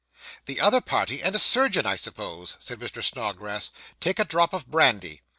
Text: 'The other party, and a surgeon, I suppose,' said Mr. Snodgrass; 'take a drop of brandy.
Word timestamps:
'The 0.47 0.59
other 0.59 0.81
party, 0.81 1.21
and 1.21 1.35
a 1.35 1.37
surgeon, 1.37 1.85
I 1.85 1.95
suppose,' 1.95 2.55
said 2.57 2.79
Mr. 2.79 3.03
Snodgrass; 3.03 3.69
'take 3.99 4.17
a 4.17 4.25
drop 4.25 4.51
of 4.51 4.65
brandy. 4.65 5.21